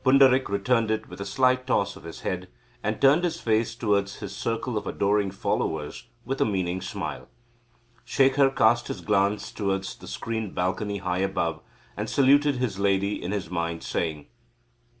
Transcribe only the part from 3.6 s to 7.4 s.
towards his circle of adoring followers with a meaning smile.